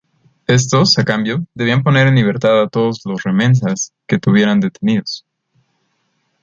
[0.47, 5.27] Estos a cambio debían poner en libertad a todos los remensas que tuvieran detenidos.